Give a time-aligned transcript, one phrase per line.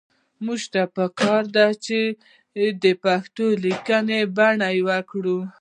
[0.45, 1.99] موږ ته پکار دي چې
[2.83, 5.37] د پښتو لیکنۍ بڼه يوه کړو